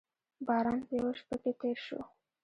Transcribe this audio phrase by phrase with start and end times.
[0.47, 1.99] باران په یوه شېبه کې تېر شو.